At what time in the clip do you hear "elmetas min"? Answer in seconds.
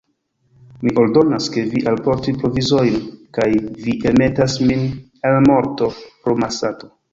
4.13-4.85